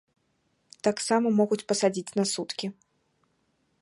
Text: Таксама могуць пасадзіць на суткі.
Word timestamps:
Таксама 0.87 1.27
могуць 1.41 1.61
пасадзіць 1.73 2.15
на 2.21 2.29
суткі. 2.33 2.67